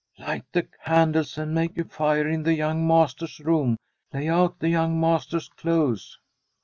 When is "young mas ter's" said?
4.69-5.47